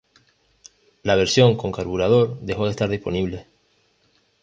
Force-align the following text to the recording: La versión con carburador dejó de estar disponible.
La 1.03 1.13
versión 1.13 1.55
con 1.55 1.71
carburador 1.71 2.39
dejó 2.41 2.65
de 2.65 2.71
estar 2.71 2.89
disponible. 2.89 3.45